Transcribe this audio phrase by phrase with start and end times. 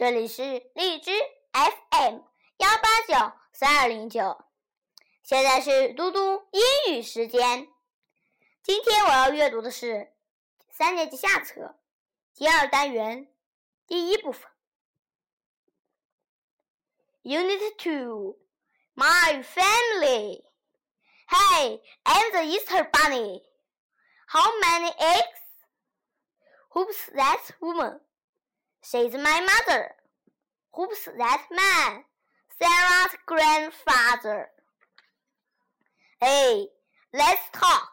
[0.00, 1.10] 这里是荔枝
[1.52, 2.20] FM
[2.56, 4.42] 幺八九三二零九，
[5.22, 7.68] 现在是嘟嘟英语时间。
[8.62, 10.14] 今天我要阅读的是
[10.70, 11.78] 三年级下册
[12.32, 13.30] 第二单元
[13.86, 14.50] 第一部分
[17.22, 18.38] ，Unit Two
[18.94, 20.46] My Family。
[21.28, 23.42] Hey, I'm the Easter Bunny.
[24.28, 25.40] How many eggs?
[26.70, 28.00] Who's that woman?
[28.82, 29.90] She's my mother.
[30.74, 32.04] Who's that man?
[32.60, 34.48] Sarah's grandfather.
[36.20, 36.66] Hey,
[37.12, 37.90] let's talk.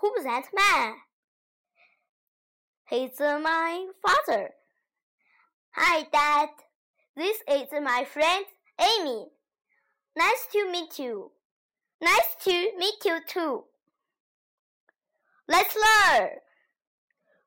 [0.00, 0.94] Who's that man?
[2.88, 4.50] He's my father.
[5.72, 6.48] Hi, Dad.
[7.16, 8.44] This is my friend
[8.78, 9.26] Amy.
[10.16, 11.32] Nice to meet you.
[12.00, 13.64] Nice to meet you too.
[15.48, 16.28] Let's learn.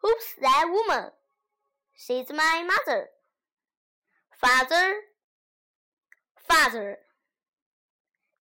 [0.01, 1.11] Who's that woman?
[1.95, 3.07] She's my mother.
[4.31, 4.95] Father,
[6.37, 6.97] father.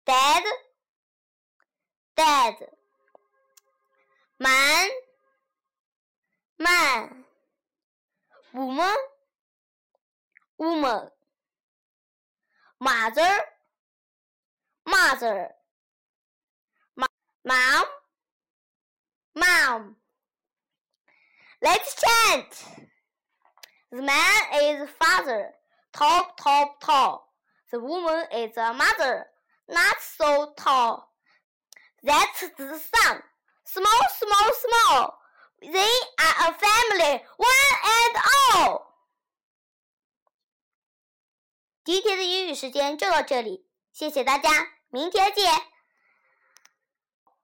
[0.07, 0.43] Dad,
[2.17, 2.55] dad.
[4.39, 4.89] Man,
[6.59, 7.25] man.
[8.55, 8.97] Woman,
[10.59, 11.09] woman.
[12.81, 13.39] Mother,
[14.87, 15.49] mother.
[17.45, 17.85] Mom,
[19.35, 19.97] mom.
[21.62, 22.66] Let's chant.
[23.92, 25.54] The man is father,
[25.94, 27.34] tall, tall, tall.
[27.72, 29.28] The woman is a mother,
[29.68, 31.10] not so tall.
[32.04, 33.24] That's the son,
[33.64, 35.20] small, small, small.
[35.62, 38.18] They are a family, one and
[38.56, 38.82] all.
[41.86, 44.50] 今天的英语时间就到这里，谢谢大家，
[44.90, 45.52] 明天见。